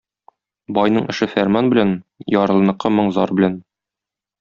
[0.77, 1.93] Байның эше фәрман белән,
[2.39, 3.65] ярлыныкы моң-зар белән.